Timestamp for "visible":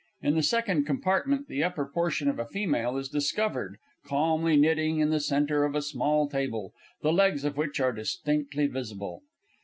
8.65-9.21